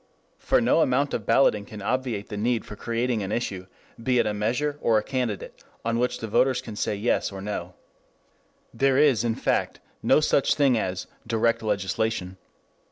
For 0.39 0.59
no 0.59 0.81
amount 0.81 1.13
of 1.13 1.27
balloting 1.27 1.63
can 1.63 1.79
obviate 1.79 2.29
the 2.29 2.35
need 2.35 2.63
of 2.63 2.75
creating 2.79 3.21
an 3.21 3.31
issue, 3.31 3.67
be 4.01 4.17
it 4.17 4.25
a 4.25 4.33
measure 4.33 4.79
or 4.81 4.97
a 4.97 5.03
candidate, 5.03 5.63
on 5.85 5.99
which 5.99 6.17
the 6.17 6.27
voters 6.27 6.59
can 6.59 6.75
say 6.75 6.95
Yes, 6.95 7.31
or 7.31 7.39
No. 7.39 7.75
There 8.73 8.97
is, 8.97 9.23
in 9.23 9.35
fact, 9.35 9.79
no 10.01 10.19
such 10.19 10.55
thing 10.55 10.75
as 10.75 11.05
"direct 11.27 11.61
legislation." 11.61 12.37